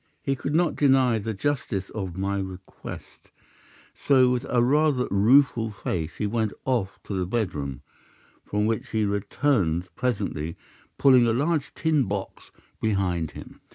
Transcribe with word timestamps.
He 0.23 0.35
could 0.35 0.55
not 0.55 0.75
deny 0.75 1.19
the 1.19 1.35
justice 1.35 1.91
of 1.91 2.17
my 2.17 2.39
request, 2.39 3.29
so 3.93 4.29
with 4.31 4.47
a 4.49 4.63
rather 4.63 5.05
rueful 5.11 5.69
face 5.69 6.15
he 6.15 6.25
went 6.25 6.53
off 6.65 6.97
to 7.03 7.13
his 7.13 7.27
bedroom, 7.27 7.83
from 8.43 8.65
which 8.65 8.89
he 8.89 9.05
returned 9.05 9.89
presently 9.95 10.57
pulling 10.97 11.27
a 11.27 11.33
large 11.33 11.75
tin 11.75 12.05
box 12.05 12.49
behind 12.81 13.29
him. 13.37 13.61